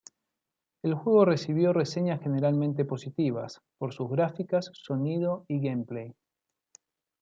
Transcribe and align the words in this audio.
El 0.81 0.95
juego 0.95 1.25
recibió 1.25 1.73
reseñas 1.73 2.21
generalmente 2.23 2.85
positivas, 2.85 3.61
por 3.77 3.93
sus 3.93 4.09
gráficas, 4.09 4.71
sonido 4.73 5.45
y 5.47 5.59
gameplay. 5.61 6.15